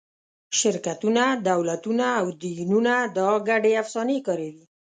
شرکتونه، 0.59 1.25
دولتونه 1.49 2.05
او 2.19 2.27
دینونه 2.41 2.95
دا 3.17 3.29
ګډې 3.49 3.71
افسانې 3.83 4.17
کاروي. 4.27 4.65